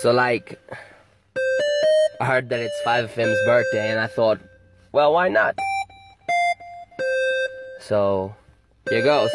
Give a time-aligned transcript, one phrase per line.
[0.00, 0.60] So like,
[2.20, 4.38] I heard that it's 5FM's birthday, and I thought,
[4.92, 5.58] well, why not?
[7.80, 8.32] So,
[8.88, 9.30] here goes.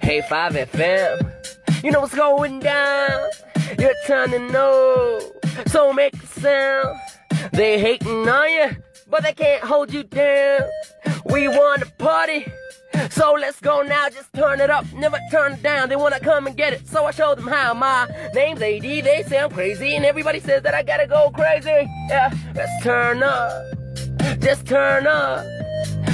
[0.00, 3.28] Hey 5FM, you know what's going down?
[3.80, 5.20] Your turn to know,
[5.66, 7.00] so make a sound.
[7.52, 8.76] They hating on you,
[9.08, 10.68] but they can't hold you down.
[11.26, 12.46] We want to party.
[13.10, 15.88] So let's go now, just turn it up, never turn it down.
[15.88, 17.74] They wanna come and get it, so I show them how.
[17.74, 21.88] My name's AD, they say I'm crazy, and everybody says that I gotta go crazy.
[22.08, 23.64] Yeah, let's turn up,
[24.40, 25.44] just turn up.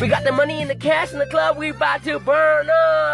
[0.00, 3.13] We got the money and the cash in the club, we about to burn up.